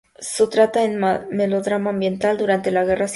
[0.17, 3.09] Se trata de un melodrama ambientado durante la Guerra Civil española.